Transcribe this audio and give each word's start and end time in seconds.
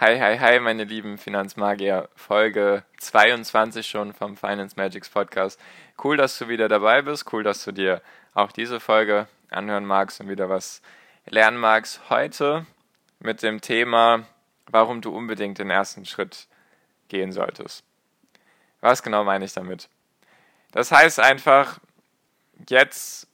Hi, 0.00 0.16
hi, 0.16 0.38
hi, 0.38 0.60
meine 0.60 0.84
lieben 0.84 1.18
Finanzmagier. 1.18 2.08
Folge 2.14 2.84
22 2.98 3.84
schon 3.84 4.12
vom 4.12 4.36
Finance 4.36 4.76
Magics 4.76 5.08
Podcast. 5.08 5.58
Cool, 6.00 6.16
dass 6.16 6.38
du 6.38 6.46
wieder 6.46 6.68
dabei 6.68 7.02
bist. 7.02 7.32
Cool, 7.32 7.42
dass 7.42 7.64
du 7.64 7.72
dir 7.72 8.00
auch 8.32 8.52
diese 8.52 8.78
Folge 8.78 9.26
anhören 9.50 9.84
magst 9.84 10.20
und 10.20 10.28
wieder 10.28 10.48
was 10.48 10.82
lernen 11.26 11.56
magst. 11.56 12.10
Heute 12.10 12.64
mit 13.18 13.42
dem 13.42 13.60
Thema, 13.60 14.22
warum 14.70 15.00
du 15.00 15.10
unbedingt 15.10 15.58
den 15.58 15.68
ersten 15.68 16.06
Schritt 16.06 16.46
gehen 17.08 17.32
solltest. 17.32 17.82
Was 18.80 19.02
genau 19.02 19.24
meine 19.24 19.46
ich 19.46 19.52
damit? 19.52 19.88
Das 20.70 20.92
heißt 20.92 21.18
einfach, 21.18 21.80
jetzt 22.68 23.26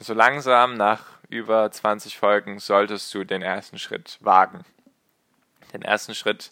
so 0.00 0.12
langsam 0.12 0.74
nach 0.74 1.04
über 1.28 1.70
20 1.70 2.18
Folgen 2.18 2.58
solltest 2.58 3.14
du 3.14 3.22
den 3.22 3.42
ersten 3.42 3.78
Schritt 3.78 4.18
wagen. 4.22 4.64
Den 5.74 5.82
ersten 5.82 6.14
Schritt 6.14 6.50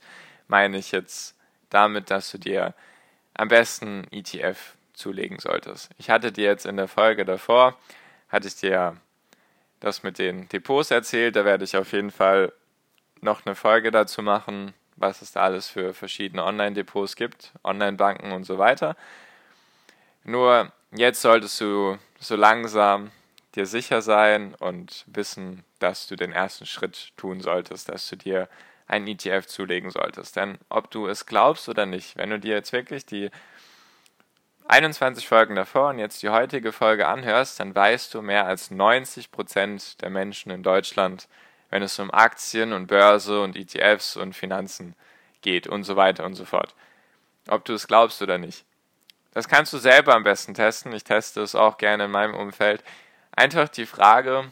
meine 0.49 0.77
ich 0.77 0.93
jetzt 0.93 1.35
damit, 1.71 2.11
dass 2.11 2.31
du 2.31 2.39
dir 2.39 2.75
am 3.35 3.49
besten 3.49 4.07
ETF 4.11 4.77
zulegen 4.93 5.39
solltest. 5.39 5.89
Ich 5.97 6.11
hatte 6.11 6.33
dir 6.33 6.45
jetzt 6.45 6.67
in 6.67 6.77
der 6.77 6.89
Folge 6.89 7.25
davor, 7.25 7.79
hatte 8.29 8.49
ich 8.49 8.57
dir 8.57 8.97
das 9.81 10.03
mit 10.03 10.19
den 10.19 10.49
Depots 10.49 10.91
erzählt. 10.91 11.37
Da 11.37 11.45
werde 11.45 11.65
ich 11.65 11.77
auf 11.77 11.93
jeden 11.93 12.11
Fall 12.11 12.53
noch 13.21 13.47
eine 13.47 13.55
Folge 13.55 13.91
dazu 13.91 14.23
machen, 14.23 14.75
was 14.97 15.23
es 15.23 15.33
da 15.33 15.43
alles 15.43 15.69
für 15.69 15.95
verschiedene 15.95 16.45
Online-Depots 16.45 17.17
gibt, 17.17 17.53
Online-Banken 17.65 18.33
und 18.33 18.45
so 18.45 18.59
weiter. 18.59 18.97
Nur 20.25 20.73
jetzt 20.93 21.23
solltest 21.23 21.61
du 21.61 21.99
so 22.21 22.37
langsam 22.37 23.11
dir 23.55 23.67
sicher 23.67 24.03
sein 24.03 24.55
und 24.55 25.05
wissen, 25.07 25.65
dass 25.79 26.07
du 26.07 26.17
den 26.17 26.33
ersten 26.33 26.67
Schritt 26.67 27.13
tun 27.17 27.41
solltest, 27.41 27.89
dass 27.89 28.09
du 28.09 28.17
dir 28.17 28.49
einen 28.93 29.09
ETF 29.09 29.47
zulegen 29.47 29.91
solltest. 29.91 30.37
Denn 30.37 30.59
ob 30.69 30.91
du 30.91 31.09
es 31.09 31.27
glaubst 31.27 31.69
oder 31.69 31.87
nicht, 31.87 32.17
wenn 32.17 32.31
du 32.31 32.39
dir 32.39 32.55
jetzt 32.55 32.73
wirklich 32.73 33.07
die 33.07 33.31
21 34.69 35.27
Folgen 35.27 35.57
davor 35.57 35.91
und 35.91 35.99
jetzt 35.99 36.23
die 36.23 36.29
heutige 36.29 36.73
Folge 36.73 37.09
anhörst, 37.09 37.59
dann 37.59 37.75
weißt 37.75 38.15
du, 38.15 38.23
mehr 38.23 38.47
als 38.47 38.71
90 38.71 39.33
Prozent 39.33 40.01
der 40.03 40.11
Menschen 40.11 40.53
in 40.53 40.63
Deutschland, 40.63 41.29
wenn 41.71 41.83
es 41.83 41.99
um 41.99 42.11
Aktien 42.13 42.73
und 42.73 42.87
Börse 42.87 43.41
und 43.41 43.57
ETFs 43.57 44.17
und 44.17 44.35
Finanzen 44.35 44.95
geht 45.41 45.67
und 45.67 45.85
so 45.85 45.97
weiter 45.97 46.25
und 46.25 46.35
so 46.35 46.45
fort. 46.45 46.75
Ob 47.49 47.65
du 47.65 47.73
es 47.73 47.89
glaubst 47.89 48.23
oder 48.23 48.39
nicht. 48.39 48.65
Das 49.33 49.49
kannst 49.49 49.73
du 49.73 49.79
selber 49.79 50.15
am 50.15 50.23
besten 50.23 50.55
testen. 50.55 50.93
Ich 50.93 51.05
teste 51.05 51.41
es 51.41 51.55
auch 51.55 51.79
gerne 51.79 52.05
in 52.05 52.11
meinem 52.11 52.35
Umfeld. 52.35 52.85
Einfach 53.35 53.69
die 53.69 53.87
Frage, 53.87 54.45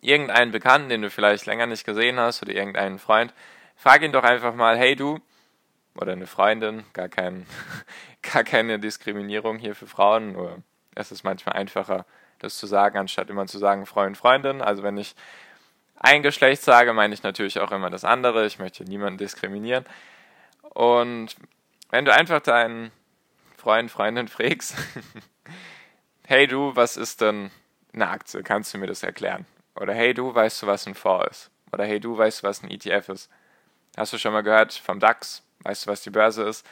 irgendeinen 0.00 0.50
Bekannten, 0.50 0.88
den 0.88 1.02
du 1.02 1.10
vielleicht 1.10 1.46
länger 1.46 1.66
nicht 1.66 1.84
gesehen 1.84 2.18
hast 2.18 2.42
oder 2.42 2.52
irgendeinen 2.52 2.98
Freund, 2.98 3.32
frag 3.76 4.02
ihn 4.02 4.12
doch 4.12 4.24
einfach 4.24 4.54
mal, 4.54 4.76
hey 4.76 4.96
du, 4.96 5.20
oder 5.94 6.12
eine 6.12 6.26
Freundin, 6.26 6.84
gar, 6.92 7.08
kein, 7.08 7.46
gar 8.22 8.44
keine 8.44 8.78
Diskriminierung 8.78 9.58
hier 9.58 9.74
für 9.74 9.86
Frauen, 9.86 10.32
nur 10.32 10.62
es 10.94 11.12
ist 11.12 11.24
manchmal 11.24 11.56
einfacher, 11.56 12.06
das 12.38 12.58
zu 12.58 12.66
sagen, 12.66 12.98
anstatt 12.98 13.30
immer 13.30 13.46
zu 13.46 13.58
sagen 13.58 13.86
Freund, 13.86 14.16
Freundin. 14.16 14.60
Also 14.60 14.82
wenn 14.82 14.96
ich 14.96 15.14
ein 15.96 16.22
Geschlecht 16.22 16.62
sage, 16.62 16.92
meine 16.92 17.14
ich 17.14 17.22
natürlich 17.22 17.58
auch 17.60 17.72
immer 17.72 17.90
das 17.90 18.04
andere. 18.04 18.46
Ich 18.46 18.58
möchte 18.58 18.84
niemanden 18.84 19.18
diskriminieren. 19.18 19.84
Und 20.62 21.36
wenn 21.90 22.04
du 22.04 22.12
einfach 22.12 22.40
deinen 22.40 22.92
Freund, 23.56 23.90
Freundin 23.90 24.28
fragst, 24.28 24.74
hey 26.26 26.46
du, 26.46 26.76
was 26.76 26.96
ist 26.96 27.20
denn 27.20 27.50
eine 27.94 28.08
Aktie? 28.08 28.42
Kannst 28.42 28.74
du 28.74 28.78
mir 28.78 28.86
das 28.86 29.02
erklären? 29.02 29.46
Oder 29.80 29.94
hey 29.94 30.14
du, 30.14 30.34
weißt 30.34 30.62
du, 30.62 30.66
was 30.66 30.86
ein 30.86 30.94
Fonds 30.94 31.26
ist? 31.30 31.50
Oder 31.72 31.84
hey 31.84 32.00
du, 32.00 32.16
weißt 32.16 32.42
du, 32.42 32.46
was 32.46 32.62
ein 32.62 32.70
ETF 32.70 33.10
ist? 33.10 33.30
Hast 33.96 34.12
du 34.12 34.18
schon 34.18 34.32
mal 34.32 34.42
gehört 34.42 34.72
vom 34.72 35.00
DAX? 35.00 35.42
Weißt 35.60 35.86
du, 35.86 35.90
was 35.90 36.02
die 36.02 36.10
Börse 36.10 36.44
ist? 36.44 36.66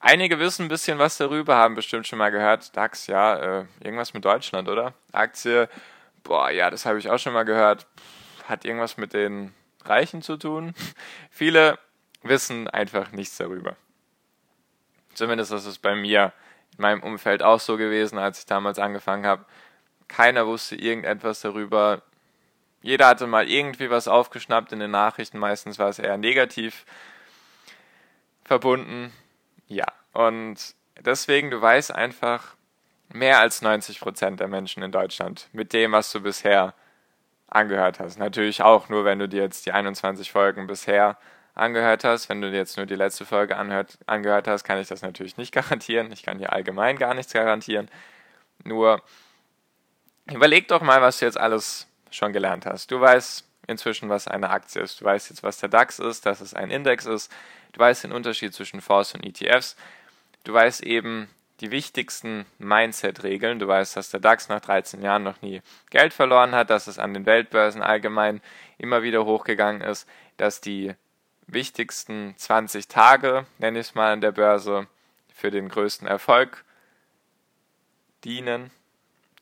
Einige 0.00 0.38
wissen 0.38 0.66
ein 0.66 0.68
bisschen 0.68 0.98
was 0.98 1.16
darüber, 1.16 1.56
haben 1.56 1.74
bestimmt 1.74 2.06
schon 2.06 2.18
mal 2.18 2.30
gehört. 2.30 2.76
DAX, 2.76 3.08
ja, 3.08 3.60
äh, 3.60 3.64
irgendwas 3.82 4.14
mit 4.14 4.24
Deutschland, 4.24 4.68
oder? 4.68 4.94
Aktie, 5.12 5.68
boah, 6.22 6.50
ja, 6.50 6.70
das 6.70 6.86
habe 6.86 6.98
ich 6.98 7.10
auch 7.10 7.18
schon 7.18 7.32
mal 7.32 7.44
gehört. 7.44 7.86
Hat 8.46 8.64
irgendwas 8.64 8.96
mit 8.96 9.12
den 9.12 9.54
Reichen 9.84 10.22
zu 10.22 10.36
tun? 10.36 10.74
Viele 11.30 11.78
wissen 12.22 12.68
einfach 12.68 13.12
nichts 13.12 13.36
darüber. 13.36 13.76
Zumindest 15.14 15.52
ist 15.52 15.66
es 15.66 15.78
bei 15.78 15.96
mir 15.96 16.32
in 16.76 16.82
meinem 16.82 17.02
Umfeld 17.02 17.42
auch 17.42 17.60
so 17.60 17.76
gewesen, 17.76 18.18
als 18.18 18.40
ich 18.40 18.46
damals 18.46 18.78
angefangen 18.78 19.26
habe. 19.26 19.44
Keiner 20.08 20.46
wusste 20.46 20.76
irgendetwas 20.76 21.40
darüber. 21.40 22.02
Jeder 22.82 23.08
hatte 23.08 23.26
mal 23.26 23.48
irgendwie 23.48 23.90
was 23.90 24.08
aufgeschnappt 24.08 24.72
in 24.72 24.80
den 24.80 24.90
Nachrichten, 24.90 25.38
meistens 25.38 25.78
war 25.78 25.88
es 25.88 25.98
eher 25.98 26.16
negativ 26.16 26.84
verbunden. 28.44 29.12
Ja, 29.66 29.86
und 30.12 30.74
deswegen, 31.00 31.50
du 31.50 31.60
weißt 31.60 31.94
einfach 31.94 32.56
mehr 33.12 33.40
als 33.40 33.62
90 33.62 34.00
Prozent 34.00 34.40
der 34.40 34.48
Menschen 34.48 34.82
in 34.82 34.92
Deutschland 34.92 35.48
mit 35.52 35.72
dem, 35.72 35.92
was 35.92 36.12
du 36.12 36.20
bisher 36.20 36.74
angehört 37.48 38.00
hast. 38.00 38.18
Natürlich 38.18 38.62
auch 38.62 38.88
nur, 38.88 39.04
wenn 39.04 39.18
du 39.18 39.28
dir 39.28 39.42
jetzt 39.42 39.66
die 39.66 39.72
21 39.72 40.30
Folgen 40.30 40.66
bisher 40.66 41.18
angehört 41.58 42.04
hast. 42.04 42.28
Wenn 42.28 42.40
du 42.40 42.50
dir 42.50 42.58
jetzt 42.58 42.76
nur 42.76 42.86
die 42.86 42.94
letzte 42.94 43.24
Folge 43.24 43.56
anhört, 43.56 43.98
angehört 44.06 44.48
hast, 44.48 44.64
kann 44.64 44.78
ich 44.78 44.88
das 44.88 45.02
natürlich 45.02 45.36
nicht 45.36 45.52
garantieren. 45.52 46.12
Ich 46.12 46.22
kann 46.22 46.38
hier 46.38 46.52
allgemein 46.52 46.96
gar 46.96 47.14
nichts 47.14 47.32
garantieren. 47.32 47.90
Nur 48.64 49.02
überleg 50.32 50.68
doch 50.68 50.82
mal, 50.82 51.00
was 51.00 51.18
du 51.18 51.24
jetzt 51.24 51.38
alles 51.38 51.86
schon 52.10 52.32
gelernt 52.32 52.66
hast. 52.66 52.90
Du 52.90 53.00
weißt 53.00 53.44
inzwischen, 53.66 54.08
was 54.08 54.28
eine 54.28 54.50
Aktie 54.50 54.82
ist. 54.82 55.00
Du 55.00 55.04
weißt 55.04 55.30
jetzt, 55.30 55.42
was 55.42 55.58
der 55.58 55.68
DAX 55.68 55.98
ist, 55.98 56.26
dass 56.26 56.40
es 56.40 56.54
ein 56.54 56.70
Index 56.70 57.06
ist. 57.06 57.30
Du 57.72 57.80
weißt 57.80 58.04
den 58.04 58.12
Unterschied 58.12 58.54
zwischen 58.54 58.80
Fonds 58.80 59.14
und 59.14 59.24
ETFs. 59.24 59.76
Du 60.44 60.52
weißt 60.54 60.82
eben 60.82 61.28
die 61.60 61.70
wichtigsten 61.70 62.46
Mindset-Regeln. 62.58 63.58
Du 63.58 63.68
weißt, 63.68 63.96
dass 63.96 64.10
der 64.10 64.20
DAX 64.20 64.48
nach 64.48 64.60
13 64.60 65.02
Jahren 65.02 65.22
noch 65.22 65.42
nie 65.42 65.60
Geld 65.90 66.14
verloren 66.14 66.52
hat, 66.52 66.70
dass 66.70 66.86
es 66.86 66.98
an 66.98 67.14
den 67.14 67.26
Weltbörsen 67.26 67.82
allgemein 67.82 68.40
immer 68.78 69.02
wieder 69.02 69.24
hochgegangen 69.24 69.82
ist, 69.82 70.08
dass 70.36 70.60
die 70.60 70.94
wichtigsten 71.46 72.34
20 72.36 72.88
Tage, 72.88 73.46
nenne 73.58 73.80
ich 73.80 73.88
es 73.88 73.94
mal, 73.94 74.12
an 74.12 74.20
der 74.20 74.32
Börse 74.32 74.86
für 75.34 75.50
den 75.50 75.68
größten 75.68 76.06
Erfolg 76.06 76.64
dienen. 78.24 78.70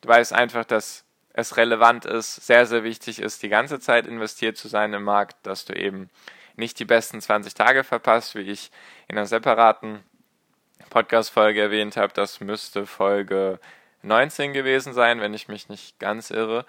Du 0.01 0.09
weißt 0.09 0.33
einfach, 0.33 0.65
dass 0.65 1.05
es 1.33 1.57
relevant 1.57 2.07
ist, 2.07 2.47
sehr, 2.47 2.67
sehr 2.67 2.83
wichtig 2.83 3.21
ist, 3.21 3.43
die 3.43 3.49
ganze 3.49 3.79
Zeit 3.79 4.07
investiert 4.07 4.57
zu 4.57 4.69
sein 4.69 4.93
im 4.95 5.05
Markt, 5.05 5.37
dass 5.43 5.67
du 5.67 5.75
eben 5.75 6.09
nicht 6.57 6.79
die 6.79 6.87
besten 6.87 7.21
20 7.21 7.55
Tage 7.55 7.85
verpasst, 7.85 8.35
wie 8.35 8.41
ich 8.41 8.71
in 9.09 9.19
einer 9.19 9.27
separaten 9.27 10.03
Podcast-Folge 10.89 11.61
erwähnt 11.61 11.97
habe. 11.97 12.13
Das 12.15 12.41
müsste 12.41 12.87
Folge 12.87 13.61
19 14.03 14.55
gewesen 14.55 14.95
sein, 14.95 15.21
wenn 15.21 15.35
ich 15.35 15.49
mich 15.49 15.69
nicht 15.69 15.99
ganz 15.99 16.31
irre. 16.31 16.65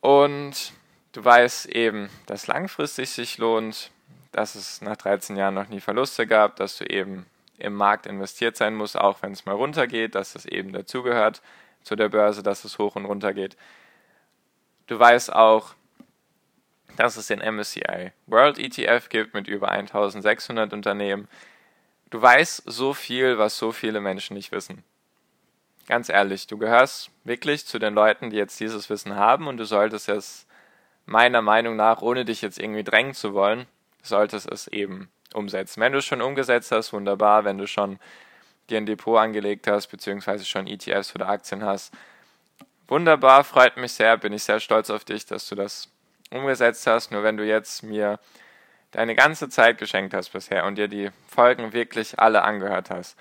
Und 0.00 0.72
du 1.12 1.24
weißt 1.24 1.66
eben, 1.66 2.10
dass 2.26 2.48
langfristig 2.48 3.10
sich 3.10 3.38
lohnt, 3.38 3.90
dass 4.32 4.54
es 4.54 4.82
nach 4.82 4.96
13 4.96 5.36
Jahren 5.36 5.54
noch 5.54 5.68
nie 5.68 5.80
Verluste 5.80 6.26
gab, 6.26 6.56
dass 6.56 6.76
du 6.76 6.84
eben 6.84 7.26
im 7.58 7.74
Markt 7.74 8.06
investiert 8.06 8.56
sein 8.56 8.74
musst, 8.74 8.98
auch 8.98 9.22
wenn 9.22 9.32
es 9.32 9.46
mal 9.46 9.54
runtergeht, 9.54 10.14
dass 10.14 10.32
das 10.32 10.44
eben 10.46 10.72
dazugehört 10.72 11.40
zu 11.82 11.96
der 11.96 12.08
Börse, 12.08 12.42
dass 12.42 12.64
es 12.64 12.78
hoch 12.78 12.96
und 12.96 13.04
runter 13.04 13.32
geht. 13.32 13.56
Du 14.86 14.98
weißt 14.98 15.32
auch, 15.32 15.74
dass 16.96 17.16
es 17.16 17.28
den 17.28 17.40
MSCI 17.40 18.12
World 18.26 18.58
ETF 18.58 19.08
gibt 19.08 19.34
mit 19.34 19.48
über 19.48 19.70
1600 19.70 20.72
Unternehmen. 20.72 21.28
Du 22.10 22.20
weißt 22.20 22.64
so 22.66 22.92
viel, 22.92 23.38
was 23.38 23.56
so 23.56 23.72
viele 23.72 24.00
Menschen 24.00 24.34
nicht 24.34 24.52
wissen. 24.52 24.84
Ganz 25.86 26.08
ehrlich, 26.08 26.46
du 26.46 26.58
gehörst 26.58 27.10
wirklich 27.24 27.66
zu 27.66 27.78
den 27.78 27.94
Leuten, 27.94 28.30
die 28.30 28.36
jetzt 28.36 28.60
dieses 28.60 28.88
Wissen 28.90 29.16
haben 29.16 29.46
und 29.46 29.56
du 29.56 29.64
solltest 29.64 30.08
es 30.08 30.46
meiner 31.06 31.42
Meinung 31.42 31.76
nach, 31.76 32.02
ohne 32.02 32.24
dich 32.24 32.42
jetzt 32.42 32.58
irgendwie 32.58 32.84
drängen 32.84 33.14
zu 33.14 33.34
wollen, 33.34 33.66
solltest 34.02 34.50
es 34.50 34.68
eben 34.68 35.10
umsetzen. 35.34 35.80
Wenn 35.80 35.92
du 35.92 35.98
es 35.98 36.04
schon 36.04 36.22
umgesetzt 36.22 36.70
hast, 36.70 36.92
wunderbar. 36.92 37.44
Wenn 37.44 37.58
du 37.58 37.66
schon 37.66 37.98
dir 38.70 38.78
ein 38.78 38.86
Depot 38.86 39.18
angelegt 39.18 39.66
hast, 39.66 39.88
beziehungsweise 39.88 40.44
schon 40.44 40.66
ETFs 40.66 41.14
oder 41.14 41.28
Aktien 41.28 41.64
hast. 41.64 41.92
Wunderbar, 42.88 43.44
freut 43.44 43.76
mich 43.76 43.92
sehr, 43.92 44.16
bin 44.16 44.32
ich 44.32 44.44
sehr 44.44 44.60
stolz 44.60 44.90
auf 44.90 45.04
dich, 45.04 45.26
dass 45.26 45.48
du 45.48 45.54
das 45.54 45.88
umgesetzt 46.30 46.86
hast. 46.86 47.10
Nur 47.10 47.22
wenn 47.22 47.36
du 47.36 47.44
jetzt 47.44 47.82
mir 47.82 48.18
deine 48.90 49.14
ganze 49.14 49.48
Zeit 49.48 49.78
geschenkt 49.78 50.14
hast 50.14 50.30
bisher 50.30 50.64
und 50.64 50.76
dir 50.76 50.88
die 50.88 51.10
Folgen 51.26 51.72
wirklich 51.72 52.18
alle 52.18 52.42
angehört 52.42 52.90
hast, 52.90 53.16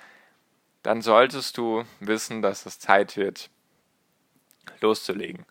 dann 0.83 1.01
solltest 1.01 1.57
du 1.57 1.85
wissen, 1.99 2.41
dass 2.41 2.65
es 2.65 2.79
Zeit 2.79 3.15
wird, 3.15 3.49
loszulegen. 4.81 5.45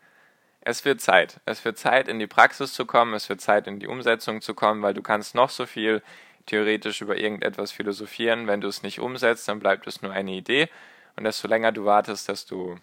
Es 0.60 0.84
wird 0.84 1.00
Zeit. 1.00 1.40
Es 1.46 1.64
wird 1.64 1.78
Zeit, 1.78 2.08
in 2.08 2.18
die 2.18 2.26
Praxis 2.26 2.74
zu 2.74 2.84
kommen, 2.84 3.14
es 3.14 3.28
wird 3.28 3.40
Zeit, 3.40 3.66
in 3.66 3.80
die 3.80 3.86
Umsetzung 3.86 4.42
zu 4.42 4.54
kommen, 4.54 4.82
weil 4.82 4.92
du 4.92 5.02
kannst 5.02 5.34
noch 5.34 5.50
so 5.50 5.64
viel 5.66 6.02
theoretisch 6.46 7.00
über 7.00 7.16
irgendetwas 7.16 7.72
philosophieren. 7.72 8.46
Wenn 8.46 8.60
du 8.60 8.68
es 8.68 8.82
nicht 8.82 9.00
umsetzt, 9.00 9.48
dann 9.48 9.60
bleibt 9.60 9.86
es 9.86 10.02
nur 10.02 10.12
eine 10.12 10.32
Idee. 10.32 10.68
Und 11.16 11.24
desto 11.24 11.48
länger 11.48 11.72
du 11.72 11.84
wartest, 11.84 12.28
desto 12.28 12.78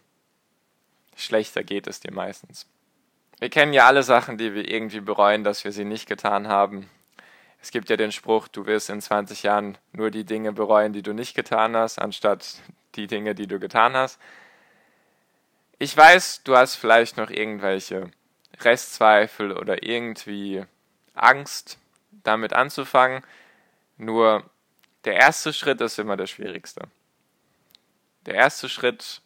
schlechter 1.16 1.64
geht 1.64 1.88
es 1.88 2.00
dir 2.00 2.12
meistens. 2.12 2.68
Wir 3.40 3.50
kennen 3.50 3.74
ja 3.74 3.86
alle 3.86 4.04
Sachen, 4.04 4.38
die 4.38 4.54
wir 4.54 4.70
irgendwie 4.70 5.00
bereuen, 5.00 5.44
dass 5.44 5.64
wir 5.64 5.72
sie 5.72 5.86
nicht 5.86 6.08
getan 6.08 6.48
haben. 6.48 6.90
Es 7.62 7.72
gibt 7.72 7.90
ja 7.90 7.98
den 7.98 8.12
Spruch, 8.12 8.48
du 8.48 8.66
wirst 8.66 8.90
in 8.90 9.02
20 9.02 9.44
Jahren 9.44 9.78
nur 9.92 10.12
die 10.12 10.24
Dinge 10.24 10.54
bereuen, 10.54 10.94
die 10.94 11.02
du 11.02 11.14
nicht 11.14 11.36
getan 11.36 11.76
hast, 11.76 12.00
anstatt 12.00 12.62
die 12.96 13.08
Dinge, 13.08 13.36
die 13.36 13.48
du 13.48 13.60
getan 13.60 13.96
hast. 13.96 14.20
Ich 15.80 15.96
weiß, 15.96 16.44
du 16.44 16.56
hast 16.56 16.76
vielleicht 16.76 17.18
noch 17.18 17.30
irgendwelche 17.30 18.10
Restzweifel 18.62 19.52
oder 19.52 19.84
irgendwie 19.84 20.66
Angst, 21.14 21.78
damit 22.24 22.54
anzufangen. 22.54 23.24
Nur 23.98 24.44
der 25.06 25.16
erste 25.16 25.54
Schritt 25.54 25.82
ist 25.82 26.00
immer 26.00 26.18
der 26.18 26.28
schwierigste. 26.28 26.82
Der 28.26 28.36
erste 28.36 28.70
Schritt 28.70 29.22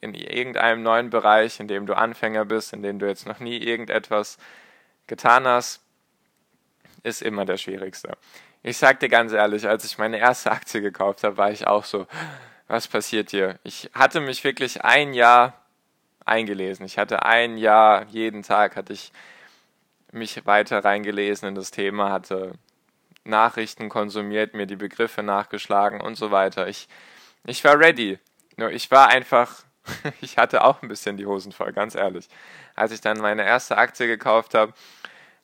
in 0.00 0.14
irgendeinem 0.14 0.82
neuen 0.82 1.10
Bereich, 1.10 1.60
in 1.60 1.68
dem 1.68 1.86
du 1.86 1.96
Anfänger 1.96 2.44
bist, 2.44 2.72
in 2.72 2.82
dem 2.82 2.98
du 2.98 3.06
jetzt 3.06 3.26
noch 3.26 3.38
nie 3.38 3.56
irgendetwas 3.56 4.36
getan 5.06 5.46
hast, 5.46 5.80
ist 7.04 7.22
immer 7.22 7.44
der 7.44 7.56
schwierigste. 7.56 8.16
Ich 8.62 8.76
sag 8.76 9.00
dir 9.00 9.08
ganz 9.08 9.32
ehrlich, 9.32 9.66
als 9.66 9.84
ich 9.84 9.98
meine 9.98 10.18
erste 10.18 10.50
Aktie 10.50 10.80
gekauft 10.80 11.24
habe, 11.24 11.36
war 11.36 11.50
ich 11.50 11.66
auch 11.66 11.84
so, 11.84 12.06
was 12.68 12.88
passiert 12.88 13.30
hier? 13.30 13.58
Ich 13.64 13.90
hatte 13.94 14.20
mich 14.20 14.44
wirklich 14.44 14.84
ein 14.84 15.14
Jahr 15.14 15.62
eingelesen. 16.24 16.86
Ich 16.86 16.98
hatte 16.98 17.24
ein 17.24 17.56
Jahr, 17.56 18.06
jeden 18.06 18.42
Tag 18.42 18.76
hatte 18.76 18.92
ich 18.92 19.12
mich 20.12 20.46
weiter 20.46 20.84
reingelesen 20.84 21.48
in 21.48 21.54
das 21.54 21.70
Thema, 21.70 22.10
hatte 22.10 22.52
Nachrichten 23.24 23.88
konsumiert, 23.88 24.54
mir 24.54 24.66
die 24.66 24.76
Begriffe 24.76 25.22
nachgeschlagen 25.22 26.00
und 26.00 26.16
so 26.16 26.30
weiter. 26.30 26.68
Ich, 26.68 26.88
ich 27.44 27.62
war 27.64 27.78
ready. 27.78 28.18
Nur 28.56 28.70
ich 28.70 28.90
war 28.90 29.08
einfach, 29.08 29.64
ich 30.20 30.38
hatte 30.38 30.64
auch 30.64 30.82
ein 30.82 30.88
bisschen 30.88 31.16
die 31.16 31.26
Hosen 31.26 31.52
voll, 31.52 31.72
ganz 31.72 31.94
ehrlich. 31.94 32.28
Als 32.74 32.92
ich 32.92 33.00
dann 33.00 33.18
meine 33.18 33.44
erste 33.44 33.78
Aktie 33.78 34.06
gekauft 34.06 34.54
habe, 34.54 34.72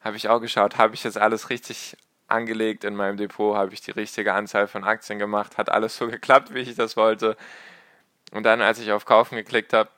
habe 0.01 0.17
ich 0.17 0.29
auch 0.29 0.41
geschaut, 0.41 0.79
habe 0.79 0.95
ich 0.95 1.05
jetzt 1.05 1.19
alles 1.19 1.51
richtig 1.51 1.97
angelegt 2.29 2.85
in 2.85 2.95
meinem 2.95 3.17
Depot, 3.17 3.57
habe 3.57 3.73
ich 3.73 3.81
die 3.81 3.91
richtige 3.91 4.35
Anzahl 4.35 4.69
von 4.69 4.85
Aktien 4.85 5.19
gemacht, 5.19 5.59
hat 5.59 5.71
alles 5.71 5.97
so 5.97 6.07
geklappt, 6.11 6.55
wie 6.55 6.61
ich 6.61 6.75
das 6.75 6.97
wollte. 6.97 7.37
Und 8.33 8.45
dann, 8.45 8.61
als 8.61 8.79
ich 8.79 8.93
auf 8.93 9.07
Kaufen 9.07 9.37
geklickt 9.37 9.73
habe, 9.73 9.91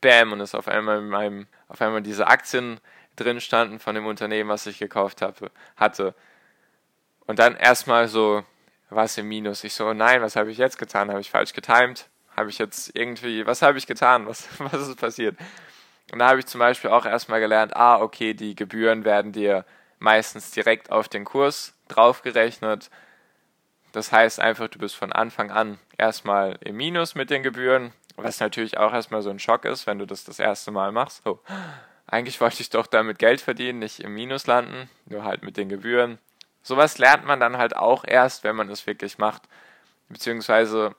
bam, 0.00 0.32
und 0.32 0.40
es 0.40 0.54
auf 0.54 0.68
einmal 0.68 0.98
in 0.98 1.08
meinem, 1.08 1.46
auf 1.68 1.80
einmal 1.80 2.02
diese 2.02 2.26
Aktien 2.26 2.80
drin 3.16 3.40
standen 3.40 3.78
von 3.78 3.94
dem 3.94 4.06
Unternehmen, 4.06 4.50
was 4.50 4.66
ich 4.66 4.78
gekauft 4.78 5.22
habe, 5.22 5.50
hatte. 5.76 6.14
Und 7.26 7.38
dann 7.38 7.56
erstmal 7.56 8.08
so, 8.08 8.44
was 8.90 9.18
im 9.18 9.28
Minus. 9.28 9.64
Ich 9.64 9.74
so, 9.74 9.86
oh 9.86 9.94
nein, 9.94 10.22
was 10.22 10.36
habe 10.36 10.50
ich 10.50 10.58
jetzt 10.58 10.78
getan? 10.78 11.10
Habe 11.10 11.20
ich 11.20 11.30
falsch 11.30 11.52
getimt? 11.52 12.08
Habe 12.36 12.50
ich 12.50 12.58
jetzt 12.58 12.94
irgendwie, 12.94 13.46
was 13.46 13.62
habe 13.62 13.78
ich 13.78 13.86
getan? 13.86 14.26
Was, 14.26 14.48
was 14.58 14.88
ist 14.88 15.00
passiert? 15.00 15.36
Und 16.12 16.18
da 16.18 16.28
habe 16.28 16.40
ich 16.40 16.46
zum 16.46 16.58
Beispiel 16.58 16.90
auch 16.90 17.06
erstmal 17.06 17.40
gelernt, 17.40 17.74
ah, 17.76 18.00
okay, 18.00 18.34
die 18.34 18.54
Gebühren 18.54 19.04
werden 19.04 19.32
dir 19.32 19.64
meistens 19.98 20.50
direkt 20.50 20.90
auf 20.90 21.08
den 21.08 21.24
Kurs 21.24 21.74
draufgerechnet. 21.88 22.90
Das 23.92 24.10
heißt 24.10 24.40
einfach, 24.40 24.68
du 24.68 24.78
bist 24.78 24.96
von 24.96 25.12
Anfang 25.12 25.50
an 25.50 25.78
erstmal 25.98 26.58
im 26.64 26.76
Minus 26.76 27.14
mit 27.14 27.30
den 27.30 27.42
Gebühren, 27.42 27.92
was 28.16 28.40
natürlich 28.40 28.78
auch 28.78 28.92
erstmal 28.92 29.22
so 29.22 29.30
ein 29.30 29.38
Schock 29.38 29.64
ist, 29.64 29.86
wenn 29.86 29.98
du 29.98 30.06
das 30.06 30.24
das 30.24 30.38
erste 30.38 30.70
Mal 30.70 30.92
machst. 30.92 31.26
Oh, 31.26 31.38
eigentlich 32.06 32.40
wollte 32.40 32.60
ich 32.60 32.70
doch 32.70 32.86
damit 32.86 33.18
Geld 33.18 33.40
verdienen, 33.40 33.78
nicht 33.78 34.00
im 34.00 34.14
Minus 34.14 34.46
landen, 34.46 34.90
nur 35.06 35.24
halt 35.24 35.42
mit 35.42 35.56
den 35.56 35.68
Gebühren. 35.68 36.18
Sowas 36.62 36.98
lernt 36.98 37.24
man 37.24 37.40
dann 37.40 37.56
halt 37.56 37.76
auch 37.76 38.04
erst, 38.06 38.44
wenn 38.44 38.56
man 38.56 38.70
es 38.70 38.86
wirklich 38.86 39.18
macht. 39.18 39.42
Beziehungsweise 40.08 40.94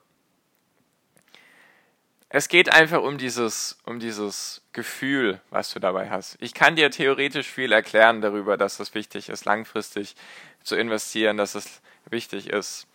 es 2.35 2.47
geht 2.47 2.73
einfach 2.73 3.03
um 3.03 3.19
dieses, 3.19 3.77
um 3.85 3.99
dieses 3.99 4.63
Gefühl, 4.73 5.39
was 5.51 5.71
du 5.71 5.79
dabei 5.79 6.09
hast. 6.09 6.35
Ich 6.39 6.55
kann 6.55 6.75
dir 6.75 6.89
theoretisch 6.89 7.47
viel 7.47 7.71
erklären 7.71 8.21
darüber, 8.21 8.57
dass 8.57 8.79
es 8.79 8.95
wichtig 8.95 9.29
ist, 9.29 9.45
langfristig 9.45 10.15
zu 10.63 10.75
investieren, 10.75 11.37
dass 11.37 11.53
es 11.53 11.81
wichtig 12.09 12.49
ist, 12.49 12.87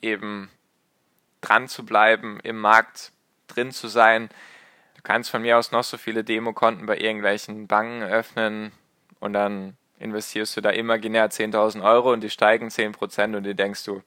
eben 0.00 0.50
dran 1.40 1.66
zu 1.66 1.84
bleiben, 1.84 2.38
im 2.44 2.60
Markt 2.60 3.10
drin 3.48 3.72
zu 3.72 3.88
sein. 3.88 4.28
Du 4.94 5.02
kannst 5.02 5.30
von 5.30 5.42
mir 5.42 5.58
aus 5.58 5.72
noch 5.72 5.84
so 5.84 5.96
viele 5.96 6.22
Demokonten 6.22 6.86
bei 6.86 6.98
irgendwelchen 6.98 7.66
Banken 7.66 8.04
öffnen 8.04 8.70
und 9.18 9.32
dann 9.32 9.76
investierst 9.98 10.56
du 10.56 10.60
da 10.60 10.70
imaginär 10.70 11.30
10.000 11.30 11.82
Euro 11.82 12.12
und 12.12 12.20
die 12.20 12.30
steigen 12.30 12.68
10% 12.68 13.36
und 13.36 13.44
dir 13.44 13.54
denkst 13.54 13.84
du, 13.84 14.02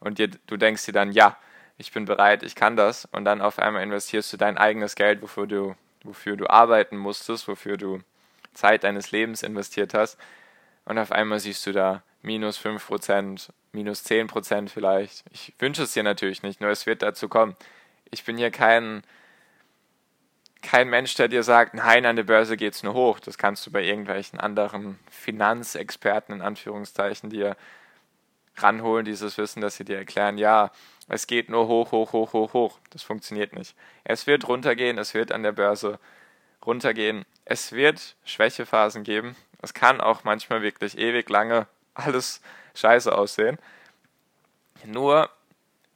und 0.00 0.18
dir, 0.18 0.28
du 0.46 0.56
denkst 0.56 0.84
dir 0.86 0.92
dann, 0.92 1.12
ja, 1.12 1.36
ich 1.78 1.92
bin 1.92 2.04
bereit, 2.04 2.42
ich 2.42 2.54
kann 2.54 2.76
das. 2.76 3.06
Und 3.12 3.24
dann 3.24 3.40
auf 3.40 3.58
einmal 3.58 3.82
investierst 3.82 4.32
du 4.32 4.36
dein 4.36 4.58
eigenes 4.58 4.94
Geld, 4.94 5.22
wofür 5.22 5.46
du, 5.46 5.74
wofür 6.02 6.36
du 6.36 6.48
arbeiten 6.50 6.96
musstest, 6.96 7.48
wofür 7.48 7.76
du 7.76 8.00
Zeit 8.52 8.84
deines 8.84 9.10
Lebens 9.12 9.42
investiert 9.42 9.94
hast. 9.94 10.18
Und 10.84 10.98
auf 10.98 11.12
einmal 11.12 11.38
siehst 11.38 11.66
du 11.66 11.72
da 11.72 12.02
minus 12.22 12.58
5%, 12.58 13.50
minus 13.72 14.04
10% 14.04 14.68
vielleicht. 14.68 15.24
Ich 15.30 15.54
wünsche 15.58 15.84
es 15.84 15.92
dir 15.92 16.02
natürlich 16.02 16.42
nicht, 16.42 16.60
nur 16.60 16.70
es 16.70 16.86
wird 16.86 17.02
dazu 17.02 17.28
kommen. 17.28 17.56
Ich 18.10 18.24
bin 18.24 18.36
hier 18.36 18.50
kein, 18.50 19.02
kein 20.62 20.88
Mensch, 20.88 21.14
der 21.16 21.28
dir 21.28 21.42
sagt, 21.42 21.74
nein, 21.74 22.06
an 22.06 22.16
der 22.16 22.22
Börse 22.22 22.56
geht 22.56 22.74
es 22.74 22.82
nur 22.82 22.94
hoch. 22.94 23.20
Das 23.20 23.36
kannst 23.36 23.66
du 23.66 23.70
bei 23.70 23.82
irgendwelchen 23.82 24.38
anderen 24.38 24.98
Finanzexperten 25.10 26.36
in 26.36 26.40
Anführungszeichen 26.40 27.30
dir 27.30 27.56
ranholen, 28.56 29.04
dieses 29.04 29.38
Wissen, 29.38 29.60
dass 29.60 29.76
sie 29.76 29.84
dir 29.84 29.98
erklären, 29.98 30.38
ja, 30.38 30.70
es 31.08 31.26
geht 31.26 31.48
nur 31.48 31.68
hoch, 31.68 31.92
hoch, 31.92 32.12
hoch, 32.12 32.32
hoch, 32.32 32.52
hoch. 32.52 32.78
Das 32.90 33.02
funktioniert 33.02 33.54
nicht. 33.54 33.74
Es 34.04 34.26
wird 34.26 34.46
runtergehen, 34.48 34.98
es 34.98 35.14
wird 35.14 35.32
an 35.32 35.42
der 35.42 35.52
Börse 35.52 35.98
runtergehen. 36.64 37.24
Es 37.44 37.72
wird 37.72 38.14
Schwächephasen 38.24 39.02
geben. 39.02 39.36
Es 39.60 39.74
kann 39.74 40.00
auch 40.00 40.24
manchmal 40.24 40.62
wirklich 40.62 40.96
ewig 40.96 41.28
lange 41.28 41.66
alles 41.94 42.40
scheiße 42.74 43.12
aussehen. 43.12 43.58
Nur, 44.84 45.28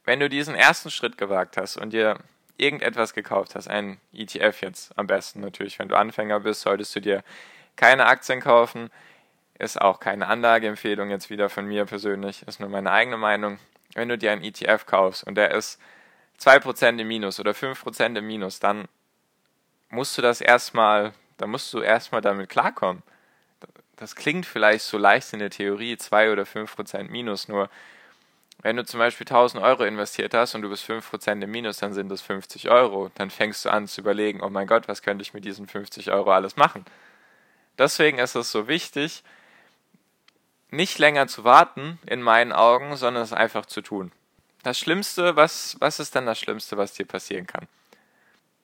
wenn 0.03 0.19
du 0.19 0.29
diesen 0.29 0.55
ersten 0.55 0.91
Schritt 0.91 1.17
gewagt 1.17 1.57
hast 1.57 1.77
und 1.77 1.91
dir 1.91 2.17
irgendetwas 2.57 3.13
gekauft 3.13 3.55
hast, 3.55 3.67
ein 3.67 3.99
ETF 4.13 4.61
jetzt 4.61 4.97
am 4.97 5.07
besten 5.07 5.41
natürlich, 5.41 5.79
wenn 5.79 5.89
du 5.89 5.95
Anfänger 5.95 6.39
bist, 6.39 6.61
solltest 6.61 6.95
du 6.95 7.01
dir 7.01 7.23
keine 7.75 8.07
Aktien 8.07 8.41
kaufen. 8.41 8.89
Ist 9.59 9.81
auch 9.81 9.99
keine 9.99 10.27
Anlageempfehlung 10.27 11.09
jetzt 11.09 11.29
wieder 11.29 11.49
von 11.49 11.65
mir 11.65 11.85
persönlich, 11.85 12.43
ist 12.47 12.59
nur 12.59 12.69
meine 12.69 12.91
eigene 12.91 13.17
Meinung. 13.17 13.59
Wenn 13.95 14.09
du 14.09 14.17
dir 14.17 14.31
einen 14.31 14.43
ETF 14.43 14.85
kaufst 14.85 15.23
und 15.23 15.35
der 15.35 15.51
ist 15.51 15.79
2% 16.39 16.99
im 16.99 17.07
Minus 17.07 17.39
oder 17.39 17.51
5% 17.51 18.17
im 18.17 18.27
Minus, 18.27 18.59
dann 18.59 18.87
musst 19.89 20.17
du 20.17 20.21
das 20.21 20.41
erstmal, 20.41 21.13
da 21.37 21.47
musst 21.47 21.73
du 21.73 21.81
erstmal 21.81 22.21
damit 22.21 22.49
klarkommen. 22.49 23.01
Das 23.95 24.15
klingt 24.15 24.45
vielleicht 24.45 24.85
so 24.85 24.99
leicht 24.99 25.33
in 25.33 25.39
der 25.39 25.49
Theorie, 25.49 25.97
2 25.97 26.31
oder 26.31 26.43
5% 26.43 27.09
Minus, 27.09 27.47
nur 27.47 27.69
wenn 28.61 28.75
du 28.75 28.85
zum 28.85 28.99
Beispiel 28.99 29.25
1000 29.25 29.63
Euro 29.63 29.83
investiert 29.83 30.33
hast 30.33 30.55
und 30.55 30.63
du 30.63 30.69
bist 30.69 30.89
5% 30.89 31.43
im 31.43 31.51
Minus, 31.51 31.77
dann 31.77 31.93
sind 31.93 32.09
das 32.09 32.21
50 32.21 32.69
Euro. 32.69 33.11
Dann 33.15 33.29
fängst 33.29 33.65
du 33.65 33.69
an 33.69 33.87
zu 33.87 34.01
überlegen, 34.01 34.41
oh 34.41 34.49
mein 34.49 34.67
Gott, 34.67 34.87
was 34.87 35.01
könnte 35.01 35.21
ich 35.21 35.33
mit 35.33 35.45
diesen 35.45 35.67
50 35.67 36.11
Euro 36.11 36.31
alles 36.31 36.55
machen? 36.55 36.85
Deswegen 37.77 38.17
ist 38.17 38.35
es 38.35 38.51
so 38.51 38.67
wichtig, 38.67 39.23
nicht 40.71 40.97
länger 40.97 41.27
zu 41.27 41.43
warten, 41.43 41.99
in 42.05 42.21
meinen 42.21 42.51
Augen, 42.51 42.97
sondern 42.97 43.23
es 43.23 43.33
einfach 43.33 43.65
zu 43.65 43.81
tun. 43.81 44.11
Das 44.63 44.77
Schlimmste, 44.77 45.35
was, 45.35 45.77
was 45.79 45.99
ist 45.99 46.15
denn 46.15 46.25
das 46.25 46.39
Schlimmste, 46.39 46.77
was 46.77 46.93
dir 46.93 47.05
passieren 47.05 47.47
kann? 47.47 47.67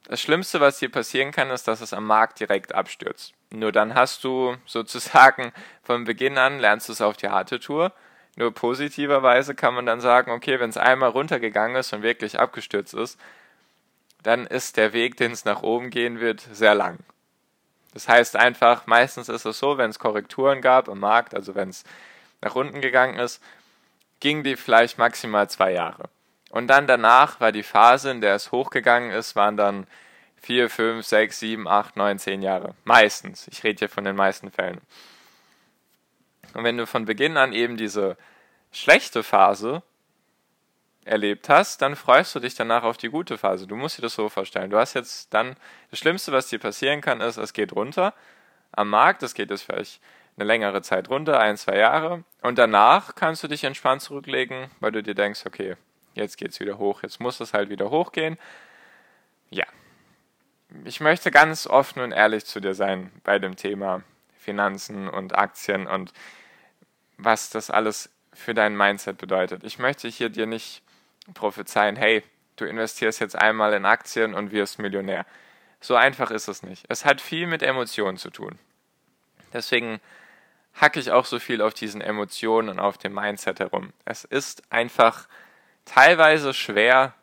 Das 0.05 0.19
Schlimmste, 0.19 0.59
was 0.59 0.79
dir 0.79 0.91
passieren 0.91 1.31
kann, 1.31 1.49
ist, 1.49 1.67
dass 1.67 1.79
es 1.79 1.93
am 1.93 2.05
Markt 2.05 2.39
direkt 2.39 2.75
abstürzt. 2.75 3.33
Nur 3.51 3.71
dann 3.71 3.95
hast 3.95 4.23
du 4.23 4.57
sozusagen 4.65 5.53
von 5.83 6.03
Beginn 6.03 6.37
an, 6.37 6.59
lernst 6.59 6.89
du 6.89 6.93
es 6.93 7.01
auf 7.01 7.15
die 7.15 7.29
harte 7.29 7.59
Tour. 7.59 7.93
Nur 8.35 8.53
positiverweise 8.53 9.53
kann 9.53 9.75
man 9.75 9.85
dann 9.85 10.01
sagen, 10.01 10.31
okay, 10.31 10.59
wenn 10.59 10.69
es 10.69 10.77
einmal 10.77 11.09
runtergegangen 11.09 11.75
ist 11.75 11.93
und 11.93 12.01
wirklich 12.01 12.39
abgestürzt 12.39 12.93
ist, 12.93 13.19
dann 14.23 14.47
ist 14.47 14.77
der 14.77 14.93
Weg, 14.93 15.17
den 15.17 15.31
es 15.31 15.45
nach 15.45 15.61
oben 15.61 15.89
gehen 15.89 16.19
wird, 16.19 16.41
sehr 16.51 16.73
lang. 16.73 16.99
Das 17.93 18.07
heißt 18.07 18.35
einfach, 18.35 18.87
meistens 18.87 19.29
ist 19.29 19.45
es 19.45 19.59
so, 19.59 19.77
wenn 19.77 19.91
es 19.91 19.99
Korrekturen 19.99 20.61
gab 20.61 20.87
im 20.87 20.99
Markt, 20.99 21.35
also 21.35 21.53
wenn 21.53 21.69
es 21.69 21.83
nach 22.41 22.55
unten 22.55 22.81
gegangen 22.81 23.19
ist, 23.19 23.41
ging 24.19 24.43
die 24.43 24.55
vielleicht 24.55 24.97
maximal 24.97 25.49
zwei 25.49 25.73
Jahre. 25.73 26.09
Und 26.49 26.67
dann 26.67 26.87
danach 26.87 27.39
war 27.39 27.51
die 27.51 27.63
Phase, 27.63 28.11
in 28.11 28.21
der 28.21 28.35
es 28.35 28.51
hochgegangen 28.51 29.11
ist, 29.11 29.35
waren 29.35 29.57
dann 29.57 29.87
vier, 30.41 30.69
fünf, 30.69 31.05
sechs, 31.05 31.39
sieben, 31.39 31.67
acht, 31.67 31.97
neun, 31.97 32.19
zehn 32.19 32.41
Jahre. 32.41 32.73
Meistens. 32.83 33.47
Ich 33.47 33.63
rede 33.63 33.79
hier 33.79 33.89
von 33.89 34.03
den 34.03 34.15
meisten 34.15 34.51
Fällen. 34.51 34.81
Und 36.53 36.63
wenn 36.63 36.77
du 36.77 36.85
von 36.85 37.05
Beginn 37.05 37.37
an 37.37 37.53
eben 37.53 37.77
diese 37.77 38.17
schlechte 38.71 39.23
Phase 39.23 39.83
erlebt 41.05 41.49
hast, 41.49 41.81
dann 41.81 41.95
freust 41.95 42.33
du 42.35 42.39
dich 42.39 42.55
danach 42.55 42.83
auf 42.83 42.97
die 42.97 43.09
gute 43.09 43.37
Phase. 43.37 43.67
Du 43.67 43.75
musst 43.75 43.97
dir 43.97 44.01
das 44.03 44.13
so 44.13 44.29
vorstellen. 44.29 44.69
Du 44.69 44.77
hast 44.77 44.93
jetzt 44.93 45.33
dann, 45.33 45.55
das 45.89 45.99
Schlimmste, 45.99 46.31
was 46.31 46.47
dir 46.47 46.59
passieren 46.59 47.01
kann, 47.01 47.21
ist, 47.21 47.37
es 47.37 47.53
geht 47.53 47.73
runter 47.73 48.13
am 48.71 48.89
Markt, 48.89 49.21
es 49.23 49.33
geht 49.33 49.51
jetzt 49.51 49.63
vielleicht 49.63 50.01
eine 50.35 50.45
längere 50.45 50.81
Zeit 50.81 51.09
runter, 51.09 51.39
ein, 51.39 51.57
zwei 51.57 51.77
Jahre. 51.77 52.23
Und 52.41 52.57
danach 52.57 53.15
kannst 53.15 53.43
du 53.43 53.47
dich 53.47 53.63
entspannt 53.63 54.01
zurücklegen, 54.01 54.71
weil 54.79 54.91
du 54.91 55.03
dir 55.03 55.13
denkst, 55.13 55.45
okay, 55.45 55.75
jetzt 56.15 56.37
geht 56.37 56.51
es 56.51 56.59
wieder 56.59 56.77
hoch, 56.77 57.03
jetzt 57.03 57.19
muss 57.19 57.39
es 57.39 57.53
halt 57.53 57.69
wieder 57.69 57.89
hochgehen. 57.89 58.37
Ja. 59.49 59.65
Ich 60.85 61.01
möchte 61.01 61.29
ganz 61.29 61.67
offen 61.67 62.01
und 62.01 62.11
ehrlich 62.11 62.45
zu 62.45 62.59
dir 62.59 62.73
sein 62.73 63.11
bei 63.23 63.37
dem 63.37 63.55
Thema 63.55 64.01
Finanzen 64.39 65.07
und 65.07 65.37
Aktien 65.37 65.85
und 65.85 66.13
was 67.17 67.49
das 67.49 67.69
alles 67.69 68.09
für 68.33 68.53
dein 68.53 68.75
Mindset 68.75 69.17
bedeutet. 69.17 69.63
Ich 69.63 69.79
möchte 69.79 70.07
hier 70.07 70.29
dir 70.29 70.45
nicht 70.45 70.81
prophezeien, 71.33 71.95
hey, 71.95 72.23
du 72.55 72.65
investierst 72.65 73.19
jetzt 73.19 73.35
einmal 73.35 73.73
in 73.73 73.85
Aktien 73.85 74.33
und 74.33 74.51
wirst 74.51 74.79
Millionär. 74.79 75.25
So 75.79 75.95
einfach 75.95 76.31
ist 76.31 76.47
es 76.47 76.63
nicht. 76.63 76.85
Es 76.89 77.05
hat 77.05 77.21
viel 77.21 77.47
mit 77.47 77.61
Emotionen 77.61 78.17
zu 78.17 78.29
tun. 78.29 78.57
Deswegen 79.53 79.99
hacke 80.75 80.99
ich 80.99 81.11
auch 81.11 81.25
so 81.25 81.39
viel 81.39 81.61
auf 81.61 81.73
diesen 81.73 82.01
Emotionen 82.01 82.69
und 82.69 82.79
auf 82.79 82.97
dem 82.97 83.13
Mindset 83.13 83.59
herum. 83.59 83.93
Es 84.05 84.23
ist 84.23 84.63
einfach 84.71 85.27
teilweise 85.85 86.53
schwer, 86.53 87.13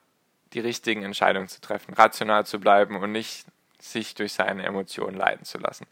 die 0.52 0.60
richtigen 0.60 1.02
Entscheidungen 1.02 1.48
zu 1.48 1.60
treffen, 1.60 1.94
rational 1.94 2.46
zu 2.46 2.60
bleiben 2.60 2.96
und 2.96 3.12
nicht 3.12 3.46
sich 3.78 4.14
durch 4.14 4.32
seine 4.34 4.64
Emotionen 4.64 5.16
leiten 5.16 5.44
zu 5.44 5.58
lassen. 5.58 5.86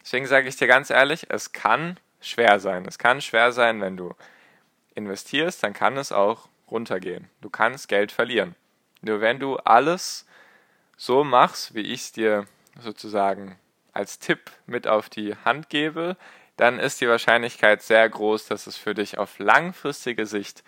Deswegen 0.00 0.26
sage 0.26 0.48
ich 0.48 0.56
dir 0.56 0.66
ganz 0.66 0.90
ehrlich, 0.90 1.26
es 1.30 1.52
kann 1.52 1.98
schwer 2.22 2.60
sein. 2.60 2.86
Es 2.86 2.98
kann 2.98 3.20
schwer 3.20 3.52
sein, 3.52 3.80
wenn 3.80 3.96
du 3.96 4.14
investierst, 4.94 5.62
dann 5.62 5.72
kann 5.72 5.96
es 5.96 6.12
auch 6.12 6.48
runtergehen. 6.70 7.28
Du 7.40 7.50
kannst 7.50 7.88
Geld 7.88 8.12
verlieren. 8.12 8.54
Nur 9.02 9.20
wenn 9.20 9.38
du 9.38 9.56
alles 9.56 10.26
so 10.96 11.24
machst, 11.24 11.74
wie 11.74 11.80
ich 11.80 12.00
es 12.02 12.12
dir 12.12 12.46
sozusagen 12.80 13.58
als 13.92 14.18
Tipp 14.18 14.50
mit 14.66 14.86
auf 14.86 15.10
die 15.10 15.34
Hand 15.44 15.68
gebe, 15.68 16.16
dann 16.56 16.78
ist 16.78 17.00
die 17.00 17.08
Wahrscheinlichkeit 17.08 17.82
sehr 17.82 18.08
groß, 18.08 18.46
dass 18.46 18.66
es 18.66 18.76
für 18.76 18.94
dich 18.94 19.18
auf 19.18 19.38
langfristige 19.38 20.26
Sicht 20.26 20.62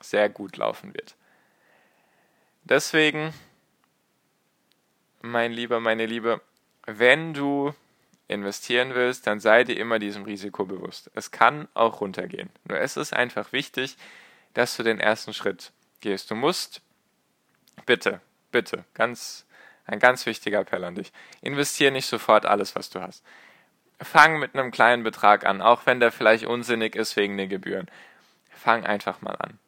sehr 0.00 0.28
gut 0.28 0.56
laufen 0.56 0.94
wird. 0.94 1.16
Deswegen, 2.64 3.34
mein 5.20 5.52
Lieber, 5.52 5.80
meine 5.80 6.06
Liebe, 6.06 6.40
wenn 6.86 7.34
du 7.34 7.74
investieren 8.30 8.94
willst, 8.94 9.26
dann 9.26 9.40
sei 9.40 9.64
dir 9.64 9.76
immer 9.76 9.98
diesem 9.98 10.24
Risiko 10.24 10.64
bewusst. 10.64 11.10
Es 11.14 11.30
kann 11.30 11.68
auch 11.74 12.00
runtergehen. 12.00 12.50
Nur 12.64 12.78
es 12.78 12.96
ist 12.96 13.12
einfach 13.12 13.52
wichtig, 13.52 13.96
dass 14.54 14.76
du 14.76 14.82
den 14.82 15.00
ersten 15.00 15.34
Schritt 15.34 15.72
gehst. 16.00 16.30
Du 16.30 16.34
musst, 16.34 16.80
bitte, 17.86 18.20
bitte, 18.52 18.84
ganz, 18.94 19.46
ein 19.86 19.98
ganz 19.98 20.26
wichtiger 20.26 20.60
Appell 20.60 20.84
an 20.84 20.94
dich, 20.94 21.12
investiere 21.42 21.92
nicht 21.92 22.06
sofort 22.06 22.46
alles, 22.46 22.74
was 22.74 22.90
du 22.90 23.00
hast. 23.00 23.24
Fang 24.00 24.38
mit 24.38 24.54
einem 24.54 24.70
kleinen 24.70 25.02
Betrag 25.02 25.44
an, 25.44 25.60
auch 25.60 25.84
wenn 25.84 26.00
der 26.00 26.10
vielleicht 26.10 26.46
unsinnig 26.46 26.96
ist 26.96 27.16
wegen 27.16 27.36
den 27.36 27.50
Gebühren. 27.50 27.90
Fang 28.50 28.84
einfach 28.84 29.20
mal 29.20 29.36
an. 29.36 29.58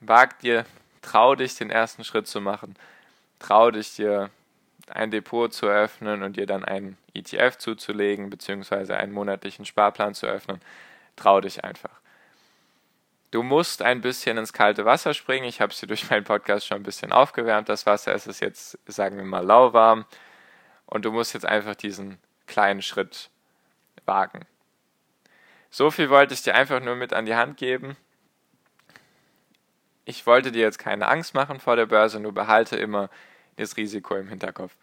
Wag 0.00 0.38
dir, 0.40 0.64
trau 1.02 1.34
dich, 1.34 1.56
den 1.56 1.70
ersten 1.70 2.04
Schritt 2.04 2.26
zu 2.26 2.40
machen. 2.40 2.74
Trau 3.38 3.70
dich, 3.70 3.96
dir 3.96 4.30
ein 4.90 5.10
Depot 5.10 5.52
zu 5.52 5.66
eröffnen 5.66 6.22
und 6.22 6.36
dir 6.36 6.46
dann 6.46 6.64
einen 6.64 6.96
ETF 7.14 7.58
zuzulegen, 7.58 8.30
beziehungsweise 8.30 8.96
einen 8.96 9.12
monatlichen 9.12 9.64
Sparplan 9.64 10.14
zu 10.14 10.26
öffnen. 10.26 10.60
Trau 11.16 11.40
dich 11.40 11.64
einfach. 11.64 12.02
Du 13.30 13.42
musst 13.42 13.80
ein 13.80 14.02
bisschen 14.02 14.36
ins 14.36 14.52
kalte 14.52 14.84
Wasser 14.84 15.14
springen. 15.14 15.46
Ich 15.46 15.60
habe 15.60 15.72
es 15.72 15.80
dir 15.80 15.86
durch 15.86 16.10
meinen 16.10 16.24
Podcast 16.24 16.66
schon 16.66 16.78
ein 16.78 16.82
bisschen 16.82 17.12
aufgewärmt. 17.12 17.68
Das 17.68 17.86
Wasser 17.86 18.14
es 18.14 18.26
ist 18.26 18.40
jetzt, 18.40 18.78
sagen 18.86 19.16
wir 19.16 19.24
mal, 19.24 19.44
lauwarm. 19.44 20.04
Und 20.86 21.04
du 21.04 21.12
musst 21.12 21.32
jetzt 21.32 21.46
einfach 21.46 21.74
diesen 21.74 22.18
kleinen 22.46 22.82
Schritt 22.82 23.30
wagen. 24.04 24.44
So 25.70 25.90
viel 25.90 26.10
wollte 26.10 26.34
ich 26.34 26.42
dir 26.42 26.54
einfach 26.54 26.80
nur 26.80 26.96
mit 26.96 27.14
an 27.14 27.24
die 27.24 27.34
Hand 27.34 27.56
geben. 27.56 27.96
Ich 30.04 30.26
wollte 30.26 30.52
dir 30.52 30.60
jetzt 30.60 30.78
keine 30.78 31.08
Angst 31.08 31.34
machen 31.34 31.60
vor 31.60 31.76
der 31.76 31.86
Börse, 31.86 32.20
nur 32.20 32.32
behalte 32.32 32.76
immer 32.76 33.08
das 33.56 33.76
Risiko 33.76 34.16
im 34.16 34.28
Hinterkopf. 34.28 34.74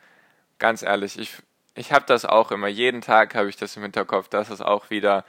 Ganz 0.57 0.81
ehrlich, 0.81 1.17
ich, 1.17 1.33
ich 1.75 1.91
habe 1.91 2.05
das 2.07 2.25
auch 2.25 2.51
immer. 2.51 2.67
Jeden 2.67 3.01
Tag 3.01 3.35
habe 3.35 3.49
ich 3.49 3.55
das 3.55 3.75
im 3.77 3.83
Hinterkopf, 3.83 4.27
dass 4.29 4.49
es 4.49 4.61
auch 4.61 4.89
wieder 4.89 5.25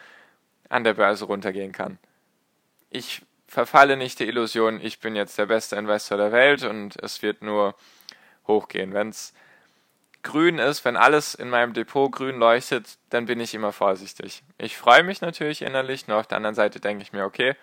an 0.69 0.85
der 0.85 0.95
Börse 0.95 1.25
runtergehen 1.25 1.73
kann 1.73 1.99
ich 2.91 3.23
verfalle 3.47 3.97
nicht 3.97 4.21
der 4.21 4.27
Illusion, 4.27 4.81
ich 4.83 5.01
bin 5.01 5.17
jetzt 5.17 5.39
der 5.39 5.47
beste 5.47 5.77
Investor 5.77 6.19
der 6.19 6.33
Welt 6.33 6.65
und 6.65 6.97
es 7.03 7.23
wird 7.23 7.43
nur 7.43 7.75
hochgehen. 8.47 8.93
Wenn 8.93 9.09
es 9.09 9.33
grün 10.23 10.59
ist, 10.59 10.85
wenn 10.85 10.97
alles 10.97 11.35
in 11.35 11.49
meinem 11.49 11.73
Depot 11.73 12.13
grün 12.13 12.39
leuchtet, 12.39 12.99
dann 13.09 13.27
bin 13.27 13.41
ich 13.41 13.55
immer 13.55 13.73
vorsichtig. 13.73 14.43
Ich 14.59 14.77
freue 14.77 15.03
mich 15.03 15.21
natürlich 15.21 15.63
innerlich, 15.63 16.07
nur 16.07 16.19
auf 16.19 16.27
der 16.27 16.37
anderen 16.37 16.55
Seite 16.55 16.81
denke 16.81 17.03
ich 17.03 17.13
mir, 17.13 17.25
okay, 17.25 17.55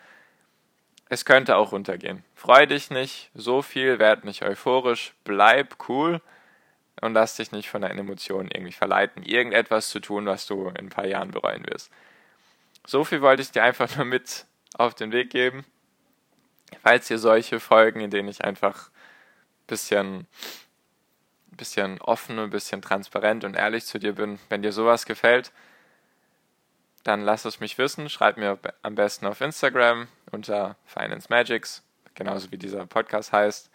es 1.10 1.26
könnte 1.26 1.56
auch 1.56 1.72
runtergehen. 1.72 2.24
Freu 2.36 2.66
dich 2.66 2.90
nicht 2.90 3.30
so 3.34 3.62
viel, 3.62 4.00
werd 4.00 4.26
nicht 4.26 4.44
euphorisch, 4.44 5.14
bleib 5.24 5.90
cool 5.90 6.22
und 7.02 7.14
lass 7.14 7.36
dich 7.36 7.52
nicht 7.52 7.70
von 7.70 7.82
deinen 7.82 8.00
Emotionen 8.00 8.50
irgendwie 8.52 8.74
verleiten, 8.74 9.24
irgendetwas 9.24 9.90
zu 9.90 10.00
tun, 10.00 10.26
was 10.26 10.48
du 10.48 10.68
in 10.70 10.78
ein 10.78 10.90
paar 10.90 11.08
Jahren 11.08 11.32
bereuen 11.32 11.66
wirst. 11.68 11.92
So 12.86 13.04
viel 13.04 13.22
wollte 13.22 13.42
ich 13.42 13.52
dir 13.52 13.64
einfach 13.64 13.96
nur 13.96 14.06
mit 14.06 14.46
auf 14.74 14.96
den 14.96 15.12
Weg 15.12 15.30
geben. 15.30 15.66
Falls 16.84 17.10
ihr 17.10 17.20
solche 17.20 17.60
Folgen, 17.60 18.02
in 18.02 18.12
denen 18.12 18.28
ich 18.28 18.44
einfach 18.44 18.90
ein 18.90 19.68
bisschen, 19.68 20.28
bisschen 21.52 22.02
offen 22.02 22.38
und 22.38 22.46
ein 22.46 22.50
bisschen 22.50 22.82
transparent 22.82 23.46
und 23.46 23.56
ehrlich 23.56 23.86
zu 23.86 24.00
dir 24.00 24.14
bin, 24.14 24.40
wenn 24.50 24.62
dir 24.62 24.74
sowas 24.74 25.06
gefällt, 25.06 25.52
dann 27.08 27.22
lass 27.22 27.46
es 27.46 27.62
mich 27.62 27.78
wissen. 27.78 28.10
Schreib 28.10 28.38
mir 28.38 28.60
am 28.82 28.96
besten 28.96 29.26
auf 29.28 29.40
Instagram 29.40 30.08
unter 30.32 30.76
Finance 30.86 31.28
Magics, 31.30 31.82
genauso 32.16 32.52
wie 32.52 32.58
dieser 32.58 32.86
Podcast 32.86 33.32
heißt. 33.32 33.70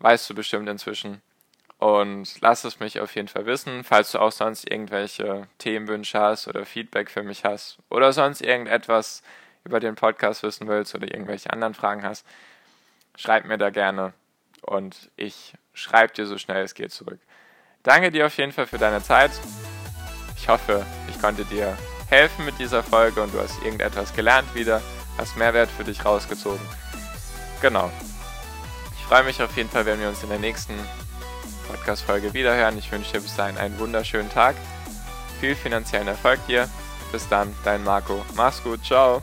Weißt 0.00 0.28
du 0.28 0.34
bestimmt 0.34 0.68
inzwischen. 0.68 1.22
Und 1.78 2.40
lass 2.42 2.64
es 2.64 2.80
mich 2.80 3.00
auf 3.00 3.14
jeden 3.14 3.28
Fall 3.28 3.46
wissen, 3.46 3.82
falls 3.82 4.12
du 4.12 4.18
auch 4.18 4.32
sonst 4.32 4.70
irgendwelche 4.70 5.48
Themenwünsche 5.58 6.20
hast 6.20 6.46
oder 6.46 6.66
Feedback 6.66 7.10
für 7.10 7.22
mich 7.22 7.44
hast 7.44 7.78
oder 7.88 8.12
sonst 8.12 8.42
irgendetwas, 8.42 9.22
über 9.64 9.80
den 9.80 9.94
Podcast 9.94 10.42
wissen 10.42 10.68
willst 10.68 10.94
oder 10.94 11.10
irgendwelche 11.10 11.50
anderen 11.50 11.72
Fragen 11.72 12.02
hast, 12.04 12.26
schreib 13.16 13.46
mir 13.46 13.56
da 13.56 13.70
gerne 13.70 14.12
und 14.60 15.10
ich 15.16 15.54
schreibe 15.72 16.12
dir 16.12 16.26
so 16.26 16.36
schnell 16.36 16.62
es 16.62 16.74
geht 16.74 16.92
zurück. 16.92 17.20
Danke 17.82 18.10
dir 18.10 18.26
auf 18.26 18.36
jeden 18.36 18.52
Fall 18.52 18.66
für 18.66 18.78
deine 18.78 19.02
Zeit. 19.02 19.30
Ich 20.36 20.48
hoffe, 20.48 20.84
ich 21.08 21.18
konnte 21.20 21.44
dir 21.46 21.76
helfen 22.08 22.44
mit 22.44 22.58
dieser 22.58 22.82
Folge 22.82 23.22
und 23.22 23.34
du 23.34 23.40
hast 23.40 23.62
irgendetwas 23.62 24.14
gelernt 24.14 24.54
wieder, 24.54 24.82
hast 25.18 25.36
Mehrwert 25.36 25.70
für 25.70 25.84
dich 25.84 26.04
rausgezogen. 26.04 26.66
Genau. 27.60 27.90
Ich 28.98 29.04
freue 29.04 29.24
mich 29.24 29.42
auf 29.42 29.56
jeden 29.56 29.70
Fall, 29.70 29.86
wenn 29.86 30.00
wir 30.00 30.08
uns 30.08 30.22
in 30.22 30.28
der 30.28 30.38
nächsten 30.38 30.74
Podcast-Folge 31.68 32.34
wiederhören. 32.34 32.78
Ich 32.78 32.90
wünsche 32.90 33.12
dir 33.12 33.20
bis 33.20 33.36
dahin 33.36 33.58
einen 33.58 33.78
wunderschönen 33.78 34.30
Tag. 34.30 34.56
Viel 35.40 35.54
finanziellen 35.54 36.08
Erfolg 36.08 36.44
dir. 36.46 36.68
Bis 37.12 37.28
dann, 37.28 37.54
dein 37.64 37.84
Marco. 37.84 38.24
Mach's 38.34 38.62
gut. 38.62 38.84
Ciao. 38.84 39.22